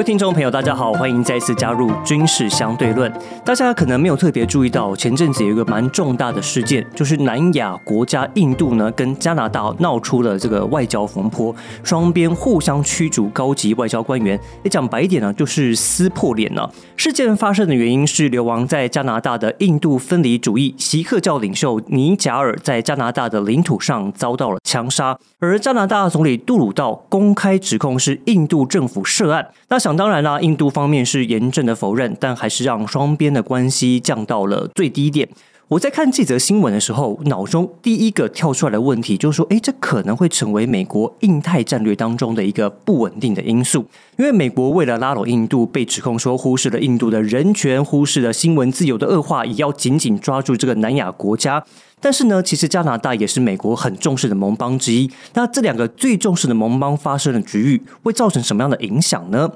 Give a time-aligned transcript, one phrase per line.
[0.00, 3.12] 各位听众朋友，大家好，欢迎再次加入军事相对论。
[3.44, 14.40] 大家可能没有特别注意到，前阵子有一个蛮重大的事件，就是南亚国家印度呢跟加拿大闹出了这个外交风波，双边互相驱逐高级外交官员。
[14.62, 16.72] 也讲白一点呢，就是撕破脸了。
[16.96, 29.46] 事件发生的原因是流亡在加拿大的印度分离主义锡克教领袖尼贾尔在加拿大的领土上遭到了枪杀，而加拿大总理杜鲁道公开指控是印度政府涉案。
[29.68, 35.28] 那想当然啦，印度方面是严正的否认，但还是让双边的关系降到了最低点。
[35.68, 43.86] 我在看这则新闻的时候，脑中第一个跳出来的问题就是说，诶，这可能会成为美国印太战略当中的一个不稳定的因素。
[44.18, 51.64] 因为美国为了拉拢印度，被指控说忽视了印度的人权，忽视了新闻自由的恶化，也要紧紧抓住这个南亚国家。
[52.02, 55.08] 但是呢，其实加拿大也是美国很重视的盟邦之一。
[55.34, 59.48] 那这两个最重视的盟邦发生的局域，会造成什么样的影响呢？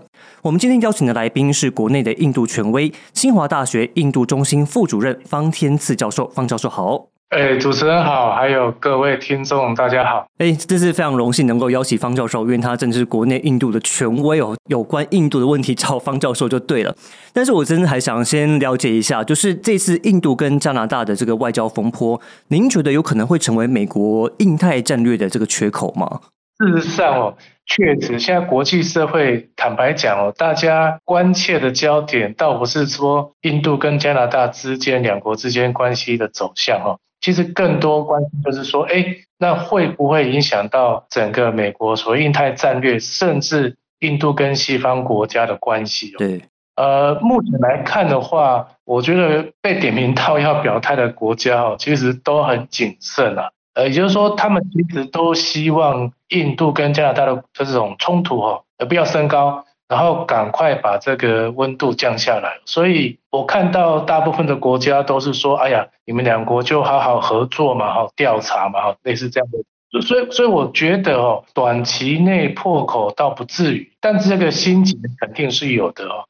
[0.42, 6.28] 我们今天邀请的来宾是国内的印度权威，清华大学印度中心副主任方天赐教授。
[6.28, 7.06] 方教授好。
[7.30, 10.24] 哎，主持人好，还有各位听众，大家好。
[10.38, 14.56] 哎，这是非常荣幸能够邀请方教授，因为他正是国内印度的权威哦。
[14.70, 16.94] 有关印度的问题找方教授就对了。
[17.32, 26.20] 但是我真的还想先了解一下，就是这次印度跟加拿大的这个外交风波，您觉得有可能会成为美国印太战略的这个缺口吗？
[26.60, 27.34] 事实上哦，
[27.66, 36.98] 确实，现在国际社会坦白讲哦，大家关切的焦点倒不是说印度跟加拿大之间两国之间关系的走向哦。
[37.20, 46.12] 其实更多关心就是说，哎，那会不会影响到整个美国所谓印太战略，甚至印度跟西方国家的关系？
[46.18, 46.42] 对，
[46.76, 53.50] 呃，目前来看的话，我觉得被点名到要表态的国家哦，其实都很谨慎啊。
[53.74, 59.64] 呃，也就是说，他们其实都希望印度跟加拿大的这种冲突哦，不要升高。
[59.86, 70.00] 然后赶快把这个温度降下来，所以我看到大部分的国家都是说，哎呀，你们两国就好好合作嘛，好调查嘛，好类似这样的。
[70.00, 76.24] 所以，所以我觉得哦，短期内破口倒不至于，但这个心情肯定是有的哦。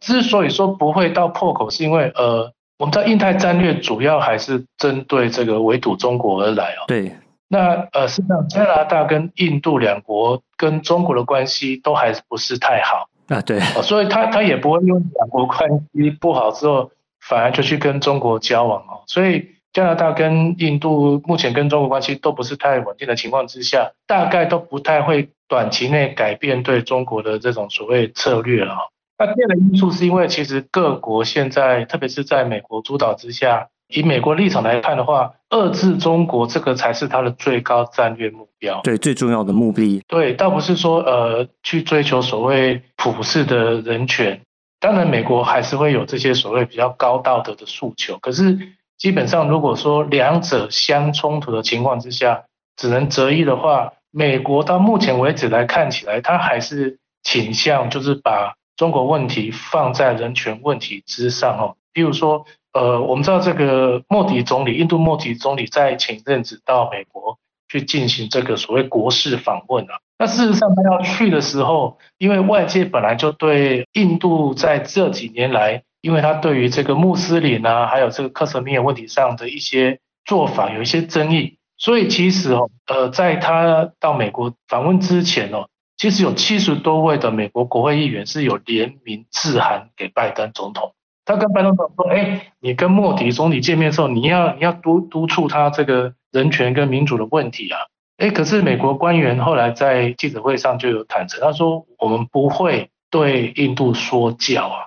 [0.00, 6.84] 之所以说不会到破口，是因为呃，我们在印太战略主要还是针对这个围堵中国而来哦。
[6.88, 7.12] 对。
[7.48, 19.04] 那呃，实际上加拿大跟印度两国跟中国的关系都还不是太好啊，对，所以他他也不会因为两国关系不好之后，反而就去跟中国交往哦。
[19.06, 28.90] 所以加拿大跟印度目前跟中国关系都不是太稳定的情况之下，大概都不太会短期内改变对中国的这种所谓策略了。
[29.18, 33.68] 那第二个因素是因为其实各国现在，特别是在美国主导之下。
[33.88, 38.80] 以美国立场来看的话，遏制中国这个才是它的最高战略目标。
[38.82, 40.02] 对，最重要的目的。
[40.08, 44.40] 对，倒不是说呃去追求所谓普世的人权。
[44.80, 48.18] 当然，美国还是会有这些所谓比较高道德的诉求。
[48.18, 48.58] 可是，
[48.98, 52.42] 基本上如果说两者相冲突的情况之下，
[52.76, 61.76] 只能择一的话，美国到目前为止来看起来，它还是倾向就是把中国问题放在人权问题之上哦。
[61.92, 62.44] 比如说。
[62.72, 67.38] 呃，我们知道这个莫迪总理，印度莫迪总理在前一阵子到美国
[67.70, 69.96] 去进行这个所谓国事访问啊。
[70.18, 90.94] 那事实上他要去的时候，因为外界本来就对印度在这几年来，因为他对于这个穆斯林啊，还有这个克什米尔问题上的一些做法有一些争议，所以其实哦，呃，在他到美国访问之前哦，其实有七十多位的美国国会议员是有联名致函给拜登总统。
[91.24, 97.78] 他跟拜登总统说：“哎，你跟莫迪总理见面的时候，你要你要督督促他这个人权跟民主的问题啊。”
[98.18, 104.86] 哎，可是美国官员后来在记者会上就有坦诚，他说：“我们不会对印度说教啊。”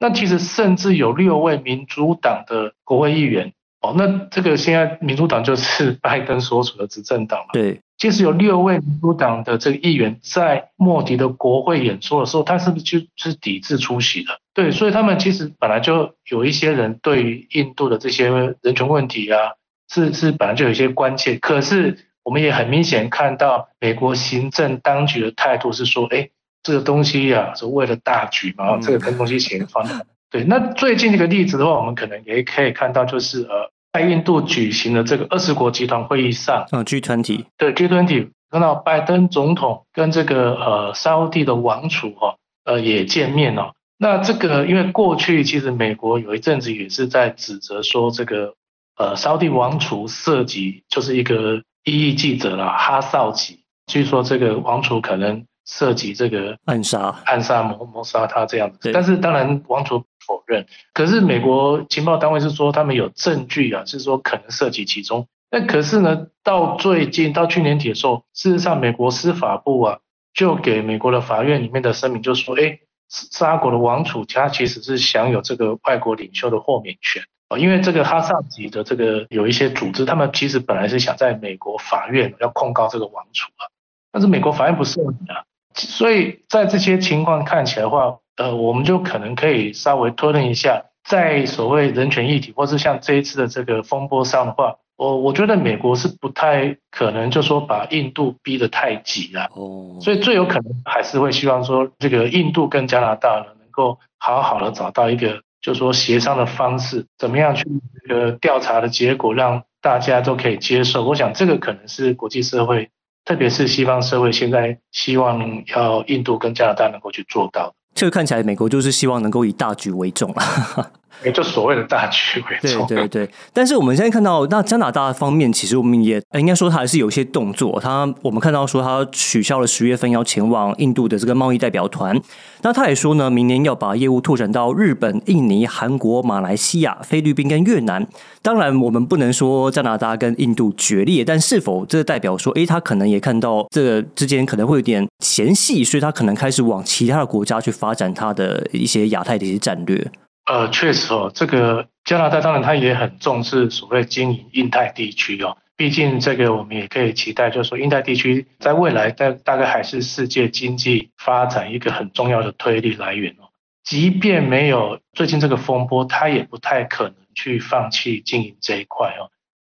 [0.00, 7.46] 那其实甚至有六位民主党的国会议员哦，那这个现在民主党就是拜登所属的执政党嘛。
[7.52, 7.80] 对。
[7.98, 14.38] 其实有六位民主党的这个议员在莫迪的国会演说的时候，他是不是就是抵制出席的？
[14.54, 18.30] 对，所以他们其实本来就有一些人对于印度的这些
[18.62, 19.54] 人权问题啊，
[19.92, 21.34] 是是本来就有一些关切。
[21.38, 26.28] 可是我们也很明显看到美国行政当局的态度是说，哎，
[26.62, 29.84] 这个东西呀是为了大局嘛，这个跟东西先放。
[30.30, 33.72] 对，那最近这个例子的话，我们可能也可以看到，就是呃。
[33.92, 43.72] 在印度举行的这个二十国集团会议上，嗯，G 团体，对 G 团体，看到拜登总统跟这个呃沙地的王储哈，呃也见面了。
[43.96, 48.54] 那这个因为过去其实美国有一阵子也是在指责说这个
[48.96, 58.92] 呃沙地王储涉及就是一个异议记者啦哈绍吉，据说这个王储可能涉及这个暗杀、暗杀、谋谋杀他这样子。
[58.92, 65.26] 但是当然王储否认，可是美国情报单位是说他们有证据啊，是说可能涉及其中。
[65.50, 69.98] 那可是呢，到最近到去年底的时候，事实上美国司法部啊
[70.34, 77.22] 就给美国的法院里面的声明就说，哎，沙国的王储他其实是享有这个外国领袖的豁免权。
[77.48, 83.72] 哦，因为这个哈萨吉的这个有一些组织，他们其实本来是想在美国法院要控告这个王储啊，
[84.12, 105.42] 但是美国法院不受理啊，所以在这些情况看起来的话，呃，我们就可能可以稍微推论一下，在所谓人权议题，或是像这一次的这个风波上的话，我我觉得美国是不太可能就说把印度逼得太急了，哦，所以最有可能还是会希望说这个印度跟加拿大呢能够好好的找到一个。
[105.60, 107.64] 就说协商的方式，怎么样去
[108.06, 111.04] 这个调查的结果让大家都可以接受？
[111.04, 112.90] 我想这个可能是国际社会，
[113.24, 117.74] 特别是西方社会现在希望要印度跟加拿大能够去做到。
[117.98, 120.92] 这个看起来美国就是希望能够以大局为重了。
[121.24, 122.86] 也就所谓的大局为重。
[122.86, 127.80] 对对对，但是我们现在看到，那加拿大方面，其实我们也应该说，他还是有一些动作。
[127.80, 132.20] 他我们看到说，他取消了十月份要前往印度的这个贸易代表团。
[132.62, 138.06] 那他也说呢，明年要把业务拓展到日本、印尼、韩国、马来西亚、菲律宾跟越南。
[138.42, 150.10] 当然，我们不能说加拿大跟印度决裂，但是否这代表说，哎，他可能也看到这个之间可能会有点嫌隙，所以他可能开始往其他的国家去发展他的一些亚太的一些战略。
[150.48, 163.50] 呃，确实哦，这个加拿大当然他也很重视所谓经营印太地区哦，毕竟这个我们也可以期待，就是说印太地区在未来大大概还是世界经济发展一个很重要的推力来源哦。
[163.84, 169.28] 即便没有最近这个风波，他也不太可能去放弃经营这一块哦。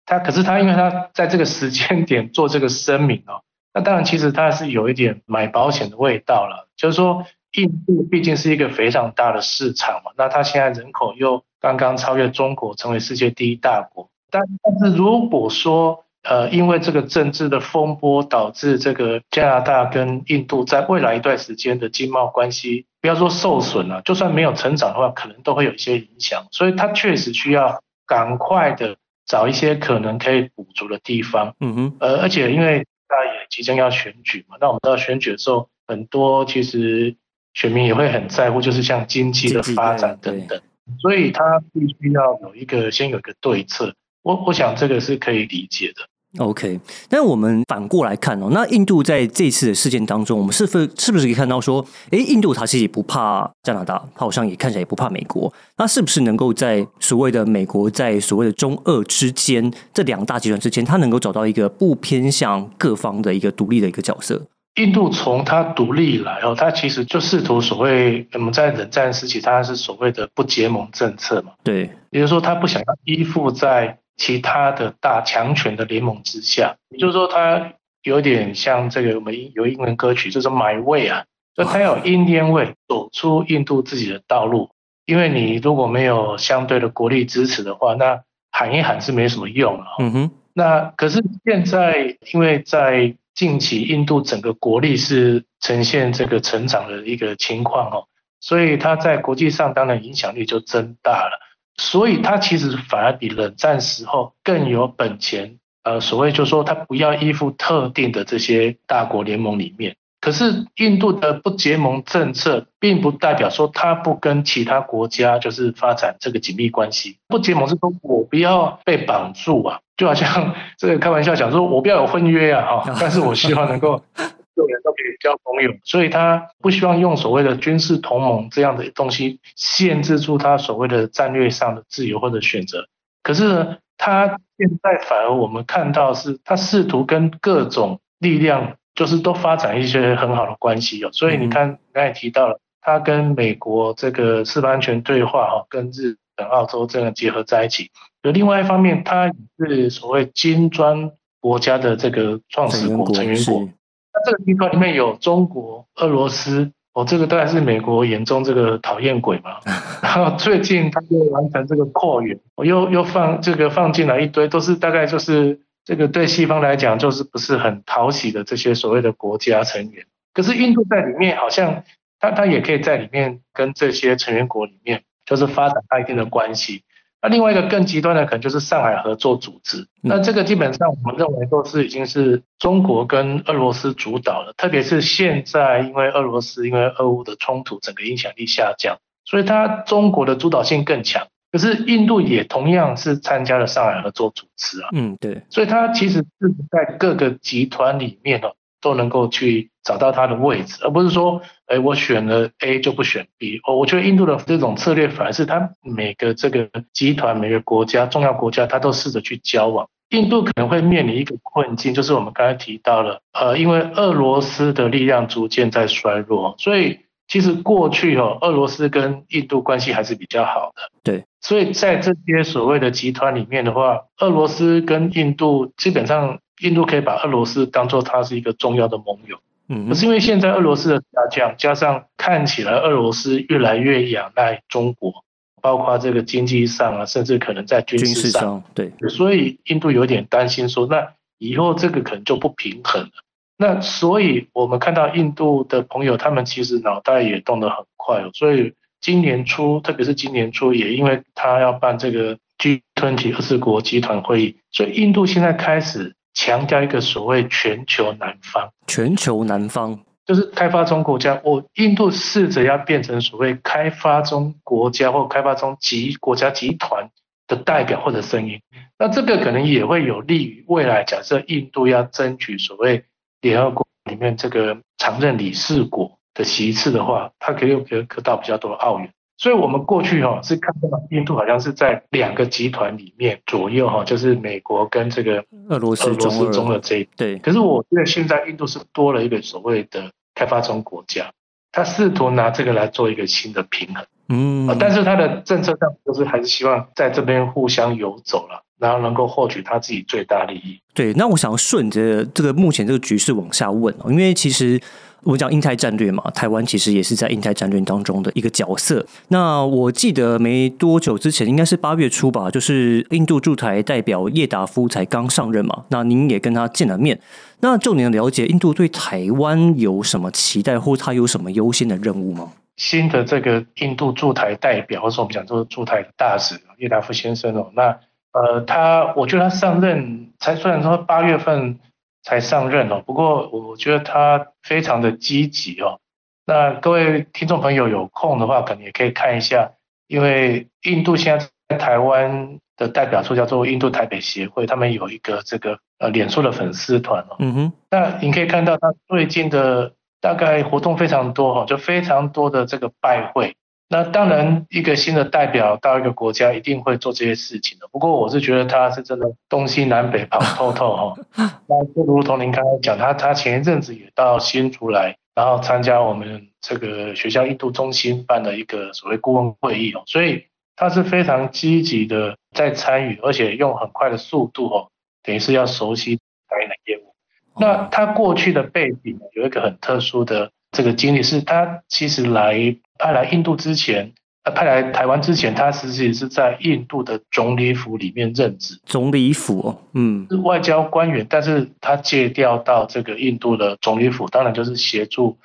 [0.06, 7.25] 他可是他因为他在这个时间点做这个声明哦，那当然其实他是有一点买保险的味道了，就是说。
[7.53, 14.09] 印度毕竟是一个非常大的市场嘛，那它现在人口又刚刚超越中国，成为世界第一大国。
[14.30, 26.45] 但但是如果说呃，因为这个政治的风波导致这个加拿大跟印度在未来一段时间的经贸关系，不要说受损了，就算没有成长的话，可能都会有一些影响。
[26.51, 28.95] 所以它确实需要赶快的
[29.25, 31.56] 找一些可能可以补足的地方。
[31.59, 31.97] 嗯哼。
[32.00, 37.15] 呃，而且因为大家也即将要选举嘛，那我们知道选举的时候，很多其实。
[37.53, 40.59] 选民也会很在乎，就是像经济的发展等等，
[41.00, 41.44] 所以他
[41.74, 43.94] 必须要有一个先有一个对策。
[44.24, 46.07] 我我想这个是可以理解的。
[46.38, 64.42] OK，那我们反过来看哦，那印度在这次的事件当中，我们是否是是不是可以看到说，哎，印度它其实也不怕加拿大，它好像也看起来也不怕美国，那是不是能够在所谓的美国在所谓的中俄之间这两大集团之间，它能够找到一个不偏向各方的一个独立的一个角色？
[64.75, 71.51] 印度从它独立以来哦，它其实就试图所谓我们在冷战时期，它是所谓的不结盟政策嘛。
[71.63, 76.75] 对，也就是说，它不想要依附在其他的大强权的联盟之下。
[76.89, 77.73] 也就是说，它
[78.03, 81.25] 有点像这个我们有英文歌曲，就是 My Way 啊，
[81.56, 84.69] 就它有 Indian Way，走出印度自己的道路。
[85.06, 88.21] 因为你如果没有相对的国力支持的话，那
[88.51, 89.85] 喊一喊是没什么用了。
[90.00, 90.31] 嗯哼。
[90.53, 98.06] 那可是现在，因为在近期印度整个国力是呈现这个成长的一个情况哦，
[98.40, 101.40] 所以它在国际上当然影响力就增大了，
[101.76, 109.95] 所以它其实反而比冷战时候更有本钱，呃，所谓就说它不要依附特定的这些大国联盟里面。
[110.21, 117.18] 可是印度的不结盟政策，并不代表说它不跟其他国家就是发展这个紧密关系。
[117.28, 132.85] 不结盟是说我不要被绑住啊，就好像这个开玩笑讲说，我不要有婚约啊，哈， 但是我希望能够所有人都可以交朋友，所以他不希望用所谓的军事同盟这样的东西限制住他所谓的战略上的自由或者选择。
[133.23, 138.75] 可是呢，他现在反而我们看到是，他试图跟各种力量。
[139.02, 147.90] 就是都发展一些很好的关系哦，所以你看刚才提到了，他跟美国这个司法安全对话哈，跟日本、澳洲这样结合在一起。
[148.22, 153.68] 有另外一方面，他也是所谓金砖国家的这个创始国成员国。
[154.14, 159.58] 那这个集团里面有中国、俄罗斯，哦，这个当然是美国眼中这个讨厌鬼嘛。
[160.04, 165.60] 然后最近他又完成这个扩员，又又放这个放进来一堆，都是大概就是。
[165.83, 171.83] 这个对西方来讲就是不是很讨喜的这些所谓的国家成员，可是印度在里面好像
[172.19, 176.83] 它它也可以在里面跟这些成员国里面就是发展它一定的关系，
[177.21, 191.28] 那另外一个更极端的可能就是上海合作组织，那这个基本上我们认为都是已经是中国跟俄罗斯主导了，特别是现在因为俄罗斯因为俄乌的冲突，整个影响力下降，所以它中国的主导性更强。
[191.52, 203.60] 可是印度也同样是参加了上海合作组织啊，嗯，对，所以它其实是在各个集团里面哦，都能够去找到它的位置，而不是说，哎，我选了 A 就不选 B。
[203.68, 209.90] 哦，我觉得印度的这种策略反而是它每个这个集团、每个国家、重要国家，它都试着去交往。
[210.12, 217.00] 印度可能会面临一个困境，就是我们刚才提到了，呃，因为俄罗斯的力量逐渐在衰弱，所以。
[217.28, 220.81] 其实过去哦，俄罗斯跟印度关系还是比较好的。
[221.02, 229.38] 对，所以在这些所谓的集团里面的话，俄罗斯跟印度基本上，印度可以把俄罗斯当做它是一个重要的盟友。
[229.68, 229.90] 嗯。
[229.90, 235.26] 可是因为现在俄罗斯的下降，加上看起来俄罗斯越来越仰赖中国，
[235.62, 238.92] 包括这个经济上啊，甚至可能在军事上，对。
[239.10, 243.10] 所以印度有点担心说，那以后这个可能就不平衡了。
[243.57, 248.24] 那所以，我们看到印度的朋友，他们其实脑袋也动得很快。
[248.33, 258.70] 所以今年初，特别是今年初，也因为他要办这个 G20 二十国集团会议，所以印度现在开始强调一个所谓全球南方。
[258.88, 267.10] 全球南方就是开发中国家，我印度试着要变成所谓开发中国家或开发中集国家集团
[267.48, 268.62] 的代表或者声音。
[268.98, 273.04] 那这个可能也会有利于未来，假设印度要争取所谓。
[273.42, 279.11] 联合国里面这个常任理事国的席次的话，它可以可以得到比较多的澳元。
[279.38, 287.40] 所以，我们过去哈是看到印度好像是在两个集团里面左右哈，就是美国跟这个俄罗斯、中的这一对。
[287.40, 291.31] 可是我觉得现在印度是多了一个所谓的开发中国家，
[291.71, 294.06] 他试图拿这个来做一个新的平衡。
[294.30, 294.78] 嗯。
[294.80, 298.64] 但是他的政策上就是还是希望在这边互相游走了。
[298.81, 300.81] 然后能够获取他自己最大利益。
[300.95, 304.81] 对，那我想要顺着这个目前这个局势往下问哦，因为其实
[305.23, 309.06] 我们讲印太战略嘛，台湾其实也是在印太战略当中的一个角色。
[309.28, 317.19] 那我记得没多久之前，应该是八月初吧，就是印度驻台代表叶达夫才刚上任嘛，那您也跟他见了面。
[317.59, 322.51] 那就您的了解，印度对台湾有什么期待，或他有什么优先的任务吗？
[322.78, 327.97] 新的这个印度驻台代表，或者我们讲做驻台大使叶达夫先生哦，那。
[328.33, 331.78] 呃，他我觉得他上任才虽然说八月份
[332.23, 335.99] 才上任哦，不过我觉得他非常的积极哦。
[336.45, 339.71] 那各位听众朋友有空的话，可能也可以看一下，
[340.07, 347.35] 因为印度现在在台湾的代表处叫做印度台北协会，他们有一个这个呃脸书的粉丝团哦。
[347.40, 347.73] 嗯哼。
[347.90, 353.56] 那你可以看到他最近的大概活动非常多哈，就非常多的这个拜会。
[353.92, 357.90] 那当然，一个新的代表到一个国家一定会做这些事情的。
[357.92, 361.14] 不过我是觉得他是真的东西南北跑透透哈。
[361.68, 370.04] 那就如同您刚才讲，他他前一阵子也到新竹来，然后参加我们这个学校印度中心办的一个所谓顾问会议哦。
[370.06, 370.45] 所以
[370.78, 374.88] 他是非常积极的在参与，而且用很快的速度哦，
[375.21, 376.16] 等于是要熟悉
[376.48, 377.14] 台湾的业务。
[377.60, 382.75] 那他过去的背景有一个很特殊的这个经历，是他其实来。
[383.04, 384.13] 派来印度之前，
[384.44, 388.80] 呃，派来台湾之前，他实际是在印度的总理府里面任职。
[388.85, 395.35] 总理府，嗯，是外交官员，但是他借调到这个印度的总理府，当然就是协助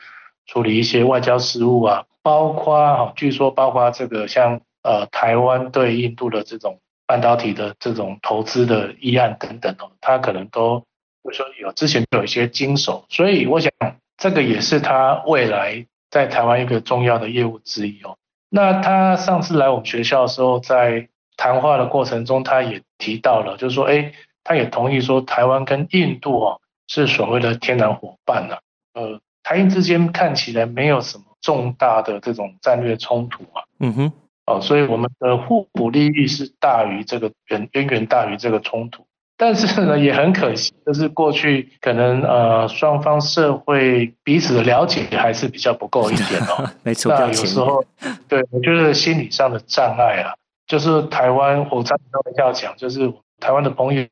[0.44, 10.84] 处理一些外交事务啊，包括哈，据说包括这个像呃台湾对印度的这种半导体的这种投资的议案等等哦，他可能都
[11.22, 13.72] 会说有之前有一些经手，所以我想
[14.16, 15.86] 这个也是他未来。
[16.08, 18.16] 在台湾一个重要的业务之一哦，
[18.48, 24.12] 那他上次来我们学校的时候，在谈话的过程中，他也提到了，就是说，哎，
[24.44, 28.56] 他也同意说，台湾跟印度哦是所谓的天然伙伴呐，
[28.94, 34.12] 呃，台印之间看起来没有什么重大的这种战略冲突啊，嗯哼，
[34.46, 39.04] 哦，所以我们的互补利益是大于这个远远远大于这个冲突。
[39.38, 46.68] 但是呢，也很可惜，就是过去可能呃双方社会彼此的了解还是比较不够一点哦。
[46.82, 47.84] 没错，那有时候，
[48.28, 50.32] 对我觉得心理上的障碍啊，
[50.66, 54.06] 就是台湾我常常要讲，就是台湾的朋友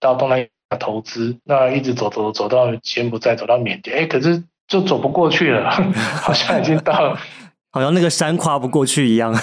[0.00, 0.46] 到东南亚
[0.78, 5.70] 投资，那一直走走走到柬埔寨，走到缅甸，哎，可是就走不过去了，
[6.22, 7.14] 好像已经到，
[7.70, 9.34] 好像那个山跨不过去一样。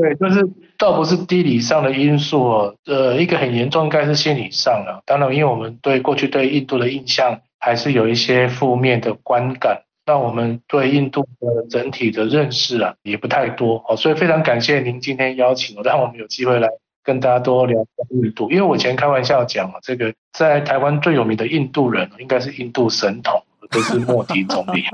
[0.00, 5.02] 对，就是倒不是地理上的因素哦，呃，一个很严重应该是心理上的。
[5.06, 16.68] 当然，因为我们对过去对印度的印象还是有一些负面的观感，那我们对印度的整体的认识啊也不太多哦，所以非常感谢您今天邀请我，让我们有机会来
[17.04, 18.50] 跟大家多聊印度。
[18.50, 24.82] 因为我以前开玩笑讲啊，这个在台湾最有名的印度人应该是印度神童，就是莫迪总理。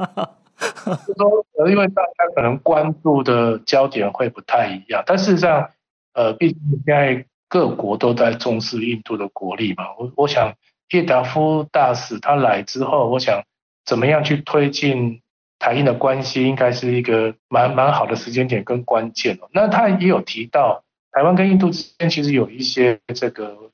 [1.06, 5.70] 就说呃，因为大家可能关注的焦点会不太一样，但事实上，
[6.12, 9.84] 呃，毕竟现在各国都在重视印度的国力嘛。
[9.98, 10.54] 我我想
[10.90, 13.42] 叶达夫大使他来之后，我想
[13.84, 15.20] 怎么样去推进
[15.58, 19.48] 台印的关系，应该是一个蛮蛮好的时间点跟关键哦。
[19.52, 23.70] 那他也有提到，台湾跟印度之间其实有一些这个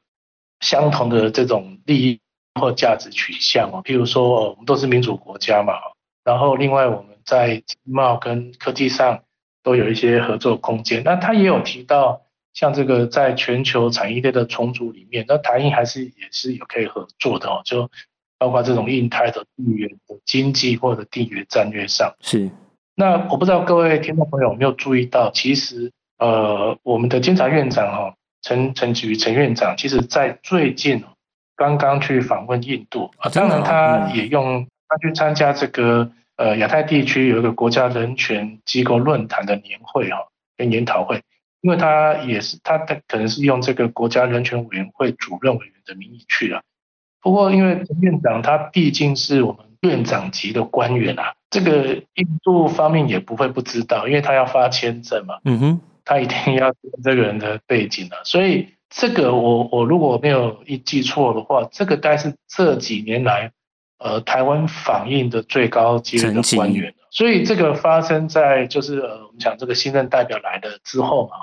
[0.60, 2.20] 相同的这种利益
[2.60, 5.74] 或价值取向哦，譬如说我们都是民主国家嘛。
[6.26, 9.22] 然后，另外我们在经贸跟科技上
[9.62, 11.04] 都有一些合作空间。
[11.04, 17.62] 那他也有提到，像这个在全球产业链的重组里面，那台印还是也是有可以合作的哦。
[17.64, 17.88] 就
[18.38, 22.12] 包括这种印太的地缘的经济或者地缘战略上。
[22.22, 22.50] 是。
[22.96, 31.04] 那我不知道各位听众朋友有没有注意到，其实呃，我们的监察院长哈陈陈菊陈院长，其实在最近
[31.54, 34.66] 刚刚去访问印度啊，当然他也用。
[34.88, 41.22] 他去参加这个呃亚太地区有一个国家人权机构论坛的年会哈跟研讨会，
[41.60, 46.62] 因为他也是他的可能是用这个国家人权委员会主任委员的名义去了。
[47.20, 63.50] 不过因为陈院长他毕竟是我们院长级的官员啊，这个印度方面也不会不知道，因为他要发签证嘛，嗯哼，他一定要这个人的背景啊，所以这个我我如果没有一记错的话，这个大概是这几年来。
[63.98, 71.36] 呃，台湾访印的最高级别的官员，所以这个发生在就是呃，我们讲这个新任代表来的之后嘛。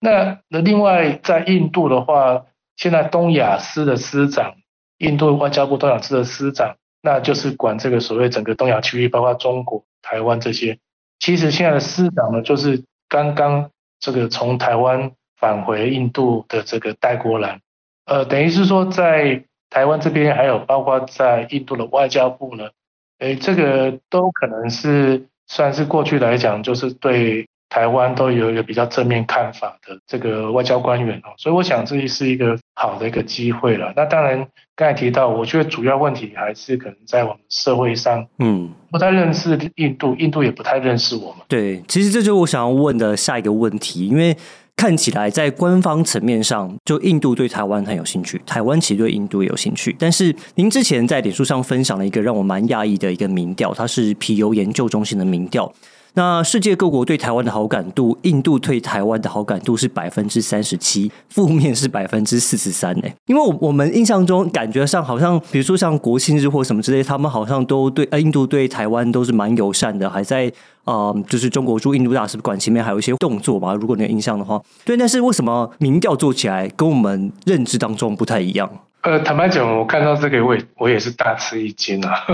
[0.00, 4.54] 那那另外在印度的话，现在东亚司的司长，
[4.96, 10.78] 印度外交部东亚司的司长，那就是管这个所谓整个东亚区域，包括中国、台湾这些。
[11.18, 17.60] 其实现在的司长呢，就是刚刚这个从台湾返回印度的这个戴国兰，
[18.06, 19.44] 呃，等于是说在。
[19.74, 22.68] 台湾这边还有包括在印度的外交部呢，
[23.18, 33.92] 诶，这个都可能是算是过去来讲，就是对台湾都有一个比较正面看法的这个外交官员哦，所以我想这是一个好的一个机会了。
[33.96, 41.38] 那当然刚才提到，我觉得主要问题还是可能在我们社会上，嗯，不太认识印度，印度也不太认识我们。
[41.48, 44.36] 对，其实这就是我想要问的下一个问题，因为。
[44.76, 49.94] 看起来在官方层面上，就印度对台湾很有兴趣，台湾其实对印度也有兴趣。
[49.98, 55.72] 但是您之前在脸书上分享了一个让我蛮讶异的一个民调，它是皮尤研究中心的民调。
[56.16, 63.12] 那世界各国对台湾的好感度，印度对台湾的好感度是百分之三十七，负面是百分之四十三诶。
[63.26, 70.52] 因为我我们印象中感觉上好像，比如说像国庆日或什么之类，他们好像都对印度对台湾都是蛮友善的，还在
[70.84, 73.74] 啊就是中国驻印度大使馆前面还有一些动作吧。
[73.74, 74.96] 如果你有印象的话，对。
[74.96, 78.70] 但是为什么民调做起来跟我们认知当中不太一样？
[79.02, 82.24] 呃，坦白讲，我看到这个，我也我也是大吃一惊啊。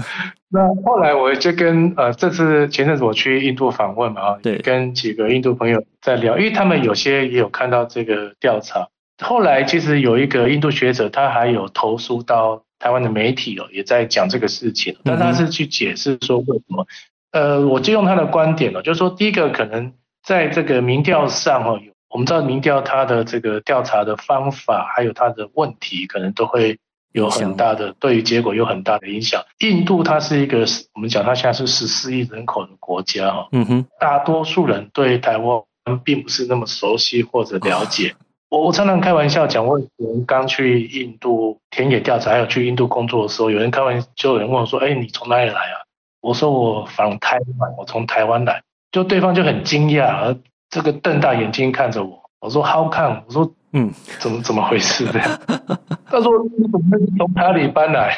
[0.52, 8.88] 那后来我就跟呃，这次前阵子我去印度访问嘛，啊，对，跟几个印度朋友在聊，因为他们有些也有看到这个调查。
[9.22, 16.86] 后来其实有一个印度学者，他还有投诉到台湾的媒体哦，也在讲这个事情，但他是去解释说为什么。
[17.32, 21.92] 呃，我就用他的观点了，就是说第一个可能在这个民调上哦有。
[22.10, 26.78] 我们知道民调它的这个调查的方法，还有它的问题，可能都会
[27.12, 29.42] 有很大的对于结果有很大的影响。
[29.58, 30.64] 印度它是一个
[30.94, 35.62] 我们讲它现在是十四亿人口的国家哈，嗯哼，大多数人对台湾
[36.02, 38.14] 并不是那么熟悉或者了解。
[38.48, 45.84] 我我常常开玩笑讲，我以前刚去印度田野调查，还有去印度工作的时候，有人开玩笑，就有人问我说：“哎，你从哪里来啊？”
[46.20, 50.36] 我说：“我访台湾，我从台湾来。”就对方就很惊讶而。
[50.70, 53.22] 这个瞪大眼睛看着我，我说 How come？
[53.26, 55.40] 我说嗯，怎么怎么回事这样？
[56.04, 58.14] 他说你怎么从塔里班来？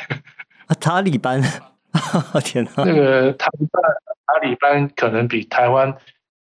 [0.81, 1.41] 塔里班？
[2.45, 2.71] 天哪！
[2.79, 3.83] 那个塔里班，
[4.27, 5.95] 塔里班可能比台湾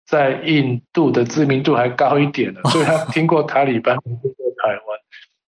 [0.05, 4.31] 在印度的知名度还高一点呢，所以他 听过塔里班，听过
[4.63, 4.99] 台湾。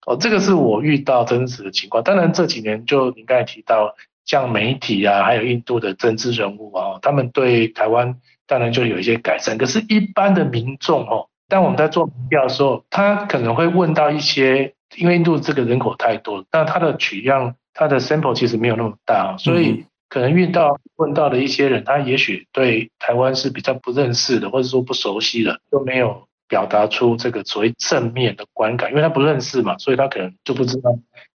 [0.05, 2.03] 哦，这个是我遇到真实的情况。
[2.03, 8.19] 当然这几年就你刚才提到，像媒体啊，还有印度的政治人物啊，他们对台湾。
[8.47, 30.91] 当然就有一些改善，可是，一般的民众哦，当我们在做民调的时候，他可能会问到一些，因为印度这个人口太多，但他的取样，他的 sample 其实没有那么大，所以可能遇到问到的一些人，他也许对台湾是比较不认识的，或者说不熟悉的，都没有表达出这个所谓正面的观感，因为他不认识嘛，所以他可能就不知道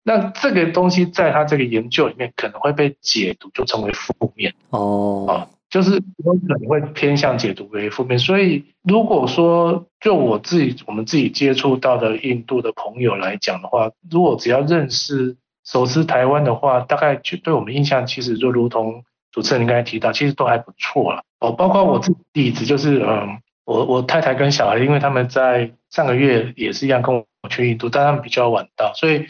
[0.07, 8.19] 那这个东西在他这个研究里面可能会被解读就成为负面哦，啊，就是有可能会偏向解读为负面。
[8.19, 21.51] 所以如果说就我自己我们自己接触到的印度的朋友来讲的话，如果只要认识熟知台湾的话，大概就对我们印象其实就如同主持人你刚才提到，其实都还不错了哦。
[21.51, 23.39] 包括我自己例子就是嗯。
[23.65, 29.25] 我我太太跟小孩，因为他们在上个月也是一样跟我去印度，但他们比较晚到，所以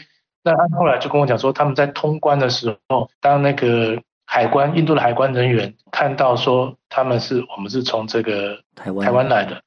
[0.46, 9.60] 那他后来就跟我讲说，他们在通关的时候，当那个海关印度的海关人员看到说他们是我们是从这个台湾台湾来的，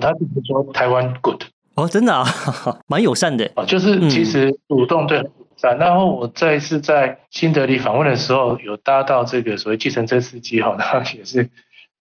[0.00, 1.42] 他就说台湾 good
[1.74, 2.24] 哦，真的啊，
[2.88, 5.76] 蛮友善的哦，就是其实主动对善。
[5.76, 11.50] 然后我再一次在新德里访问的时候，有搭到这个所谓计程车司机哈，他也是。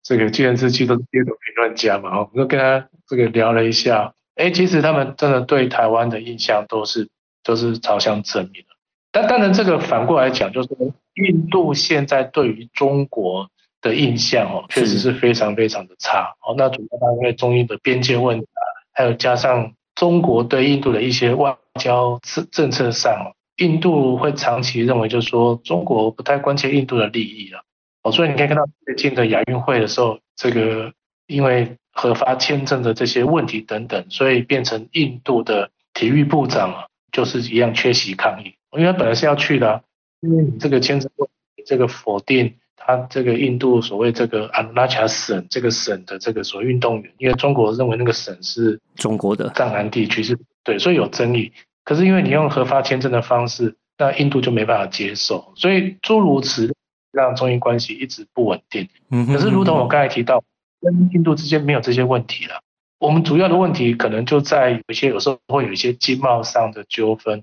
[0.03, 7.11] 这个计程车机都是街头评论家嘛，我们就跟他这个聊了一下，哎，其实他们真的对台湾的印象都是
[7.43, 8.69] 都是朝向正面的。
[9.13, 10.69] 但当然，这个反过来讲，就是
[11.15, 13.51] 印度现在对于中国
[13.81, 16.35] 的印象哦，确实是非常非常的差。
[16.47, 18.47] 哦，那主要因为中印的边界问题，
[18.93, 27.63] 还有加上中国对印度的一些外交政政策上，印度会长期认为，就是说中国不太关切印度的利益了。
[28.03, 30.93] 哦，所以你可以看到最近的亚运会的时候，这个
[31.27, 38.55] 因为核发签证的这些问题等等，所以变成印度的体育部长就是一样缺席抗议。
[38.73, 39.83] 因为他本来是要去的，
[40.21, 51.53] 因为你这个签证问题，这个否定他这个印度所谓这个阿鲁纳恰省这个省的这个所谓运动员，因为中国认为那个省是中国的藏南地区是对，所以有争议。
[51.85, 56.75] 可是因为你用核发签证的方式，那印度就没办法接受，所以诸如此。
[57.13, 58.89] 让中印关系一直不稳定。
[59.11, 60.45] 嗯，可是如同我刚才提到，
[60.81, 62.63] 跟印度之间没有这些问题了。
[63.01, 67.43] 我们主要的问题可能就在有一些，有时候会有一些经贸上的纠纷。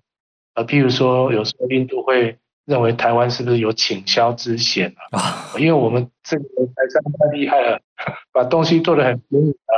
[0.53, 5.51] 呃，譬如说，有时候印度会认为台湾是不是有倾销之嫌啊？
[5.59, 7.81] 因为我们这个台商太厉害了，
[8.31, 9.73] 把东西做得很便宜啊，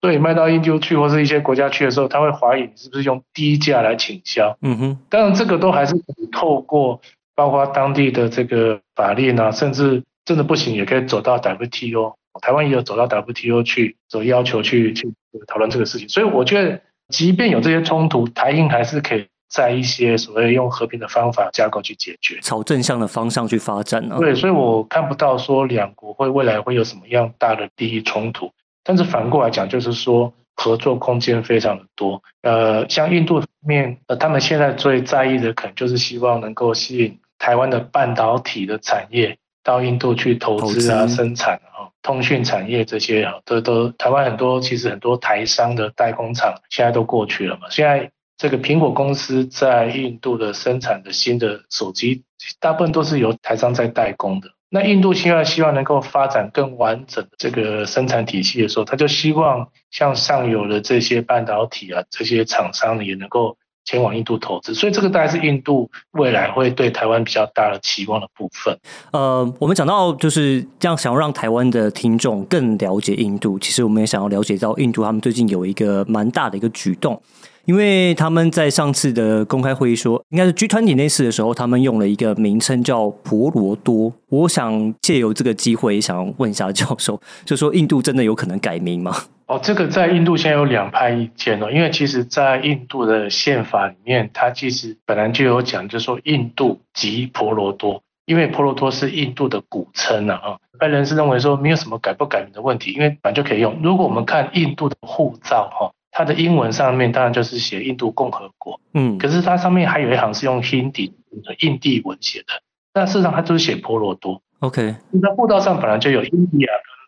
[0.00, 4.56] 所以卖到印度去或是一些国家去的时候，他会怀疑你是不是用低价来倾销。
[4.62, 5.94] 嗯哼，当然这个都还是
[6.32, 7.00] 透过。
[7.38, 12.14] 包括当地的这个法令啊，甚至真的不行，也可以走到 WTO。
[12.40, 15.12] 台湾也有走到 WTO 去，走要求去去
[15.46, 16.08] 讨论这个事情。
[16.08, 24.16] 所以我觉得，即便有这些冲突，台英还是可以在一些所谓用和平的方法架构去解决，朝正向的方向去发展呢。
[24.18, 28.50] 对，所以我看不到说两国会未来会有什么样大的利益冲突。
[28.84, 32.22] 但是反过来讲，就是说合作空间非常的多。
[32.42, 37.18] 呃，像印度方面，呃，他们现在最在意的可能就是希望能够吸引。
[37.38, 47.68] 台湾的半导体的产业到印度去投资啊，生产啊，通讯产业这些啊，都都台湾很多其实很多台商的代工厂现在都过去了嘛。
[47.68, 52.22] 现在这个苹果公司在印度的生产的新的手机，
[52.60, 54.50] 大部分都是由台商在代工的。
[54.70, 63.58] 那印度现在希望能够发展更完整的这个生产体系的时候，他就希望像上游的这些半导体啊，这些厂商也能够。
[63.86, 68.76] 前往印度投资，所以这个大概是印度未来会对台湾比较大的期望的部分。
[69.12, 77.20] 呃，我们讲到就是这样，想要让台湾的听众更了解印度，其实我们也想要了解到印度他们最近有一个蛮大的一个举动，
[77.64, 84.12] 因为他们在上次的公开会议说，应该是 G 团体那次的时候，他们用了一个名称叫婆罗多。
[84.28, 89.14] 我想借由这个机会，想问一下教授，就说印度真的有可能改名吗？
[89.46, 100.58] 哦，这个在印度现在有两派意见哦，因为其实，在印度的宪法里面，它其实本来就有讲，就说印度即婆罗多，因为婆罗多是印度的古称啊。
[100.74, 103.78] 一般人是认为说没有什么改不改名的问题，因为本来就可以用。
[103.84, 111.12] 如果我们看印度的护照哈，它的英文上面当然就是写印度共和国，嗯，可是它上面还有一行是用 Hindi
[111.60, 112.46] 印地文写的，
[112.92, 114.42] 但事实上它就是写婆罗多。
[114.58, 116.66] OK，那护照上本来就有 India。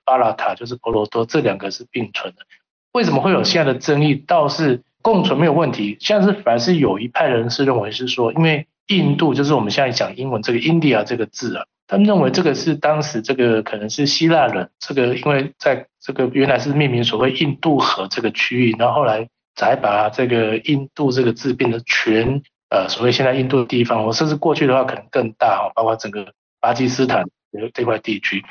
[0.09, 2.47] 巴拉塔就是婆罗多，这两个是并存的。
[2.93, 4.15] 为什么会有现在的争议？
[4.15, 5.99] 倒是共存没有问题。
[6.01, 22.41] 现在是反而是有一派人士认为是说，因为印度就是我们现在讲英文这个 India 这个字啊，他们认为这个是当时这个可能是希腊人，这个因为在这个原来是命名所谓印度河这个区域，然后后来才把这个印度这个字变成全
[22.71, 27.25] 呃所谓现在印度的地方，我甚至过去的话可能更大哈，包括整个巴基斯坦
[27.75, 28.43] 这块地区。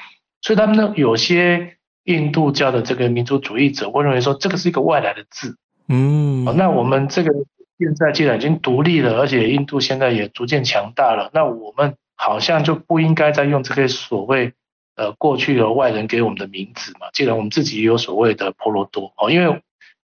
[0.47, 5.57] 所以他们呢，有些印度教的这个民族主义者会认为说，这个是一个外来的字，
[5.89, 7.33] 嗯，那我们这个
[7.77, 14.53] 现在既然已经独立了，而且印度现在也逐渐强大了，那我们好像就不应该再用这个所谓
[14.95, 17.07] 呃过去的外人给我们的名字嘛。
[17.11, 19.61] 既然我们自己也有所谓的婆罗多哦，因为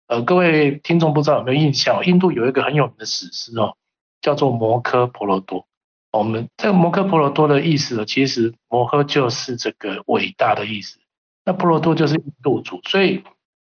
[0.07, 3.79] 呃各位听众不知道有没有印象，印度有一个很有名的史诗哦，
[4.21, 5.67] 叫做摩诃婆罗多。
[6.17, 10.99] 我们这个摩诃婆罗多的意思呢，其实摩诃就是这个伟大的意思，
[11.45, 13.23] 那婆罗多就是印度族，所以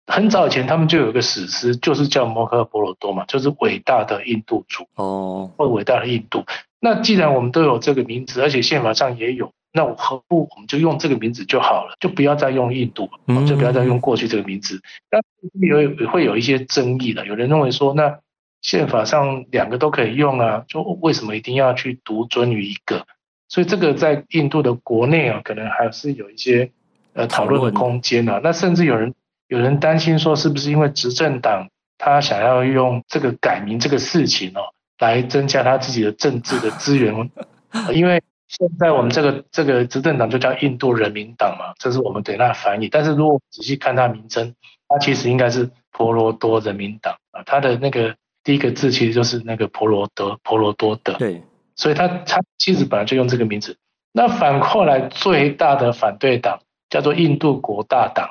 [0.06, 6.44] 很早以前他们就有一个史诗，就是叫摩诃婆罗多嘛，就是伟大的印度族哦，或伟大的印度。
[6.80, 13.08] 那既然我们都有这个名字，而且宪法上也有，那我何不我们就用这个名字就好了，就不要再用印度，
[13.46, 14.80] 就不要再用过去这个名字。
[15.10, 15.20] 那
[15.66, 18.18] 有会有一些争议的，有人认为说那。
[18.62, 23.06] 宪法上两个都可以用啊，就为什么一定要去独尊于一个？
[23.48, 26.70] 所以这个在印度的国内啊，可能还是有一些
[27.14, 28.40] 呃讨论的空间啊。
[28.44, 29.14] 那甚至有人
[29.48, 31.68] 有人担心说，是不是因为执政党
[31.98, 34.60] 他想要用这个改名这个事情哦，
[34.98, 37.12] 来增加他自己的政治的资源？
[37.92, 42.88] 因为现在我们这个这个执政党就叫印度人民党嘛，这是我们对它翻译。
[42.88, 44.54] 但是如果仔细看它名称，
[44.86, 48.14] 它其实应该是婆罗多人民党啊，它的那个。
[48.50, 51.40] 第一个字其实就是那个婆罗德、婆罗多德，对，
[51.76, 53.76] 所以他他其实本来就用这个名字。
[54.10, 56.58] 那反过来最大的反对党
[56.88, 58.30] 叫做印度国大党，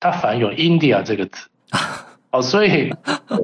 [0.00, 1.48] 它反有 India 这个字，
[2.32, 2.92] 哦，所以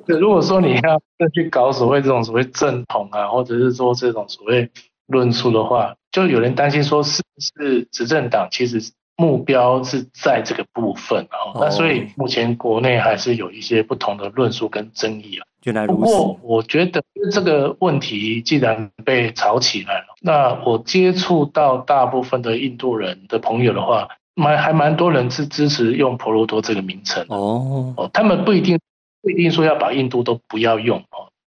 [0.09, 4.69] 如果说你要再去搞所谓这种所谓正统啊，或者是说这种所谓
[5.07, 8.81] 论述的话，就有人担心说是不是执政党其实。
[9.17, 15.47] 目标是在这个部分哦，那所以目前国内还是有一些不同的论述跟争议啊。
[15.65, 17.03] 原来不过我觉得
[17.33, 27.95] 这个问题既然被炒起来了，那我接触到大部分的印度人的朋友的话，蛮还蛮多人是支持用婆罗多这个名称哦。
[27.97, 28.79] 哦，他们不一定
[29.23, 30.99] 不一定说要把印度都不要用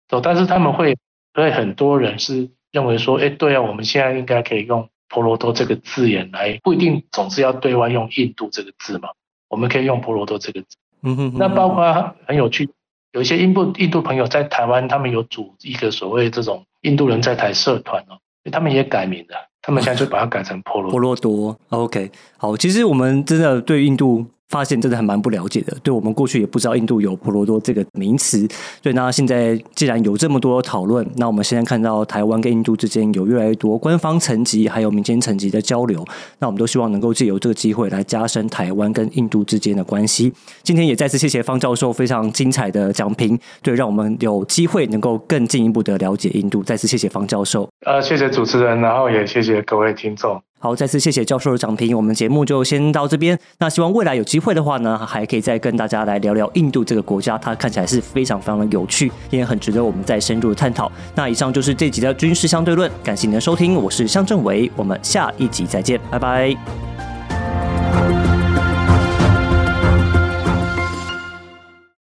[0.09, 0.97] 哦，但是他们会
[1.33, 4.89] 会很多人是认为说，哎，对啊，我们现在应该可以用。
[5.09, 9.09] 婆罗多这个字眼来，不一定总是要对外用印度这个字嘛，
[9.49, 10.77] 我们可以用婆罗多这个字。
[11.01, 11.33] 嗯哼。
[11.37, 12.69] 那包括很有趣，
[13.11, 18.19] 有一些印度印度朋友在台湾，他们有组一个所谓这种印度人在台社团哦，
[18.51, 21.59] 他们也改名了，他们现在就把它改成婆罗婆罗多。
[21.69, 24.25] OK，好，其实我们真的对印度。
[24.49, 28.47] 发现真的还蛮不了解的，对我们过去也不知道印度有婆罗多这个名词。
[28.81, 36.03] 所以那现在既然有这么多讨论，那我们现在看到台湾跟印度之间有越来越多官方层级还有民间层级的交流，
[36.39, 40.33] 那我们都希望能够借由这个机会来加深台湾跟印度之间的关系。
[40.63, 46.63] 今天也再次谢谢方教授非常精彩的讲评，对，让我们有机会能够更进一步的了解印度。
[46.63, 47.69] 再次谢谢方教授。
[47.85, 50.41] 呃，谢谢主持人，然后也谢谢各位听众。
[50.61, 53.39] 好，再次谢谢教授的讲评，我们节目就先到这边。
[53.59, 60.91] 那希望未来有机会的话呢，还可以再跟大家来聊聊印度这个国家，它看起来是非常非常的有趣，也很值得我们再深入的探讨。
[61.15, 67.08] 那以上就是这集的军事相对论，感谢您的收听，我是向政委，我们下一集再见，拜拜。